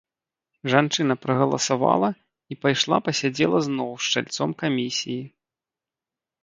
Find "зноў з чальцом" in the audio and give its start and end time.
3.67-4.49